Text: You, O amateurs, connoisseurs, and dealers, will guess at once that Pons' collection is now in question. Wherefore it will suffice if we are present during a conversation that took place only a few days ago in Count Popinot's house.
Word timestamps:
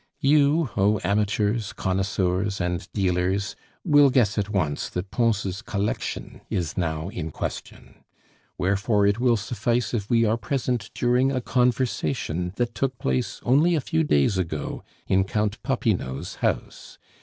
You, 0.19 0.71
O 0.75 0.99
amateurs, 1.03 1.73
connoisseurs, 1.73 2.59
and 2.59 2.91
dealers, 2.91 3.55
will 3.85 4.09
guess 4.09 4.35
at 4.35 4.49
once 4.49 4.89
that 4.89 5.11
Pons' 5.11 5.61
collection 5.61 6.41
is 6.49 6.75
now 6.75 7.09
in 7.09 7.29
question. 7.29 8.03
Wherefore 8.57 9.05
it 9.05 9.19
will 9.19 9.37
suffice 9.37 9.93
if 9.93 10.09
we 10.09 10.25
are 10.25 10.37
present 10.37 10.89
during 10.95 11.31
a 11.31 11.39
conversation 11.39 12.51
that 12.55 12.73
took 12.73 12.97
place 12.97 13.41
only 13.43 13.75
a 13.75 13.79
few 13.79 14.03
days 14.03 14.39
ago 14.39 14.83
in 15.05 15.23
Count 15.23 15.61
Popinot's 15.61 16.37
house. 16.37 16.97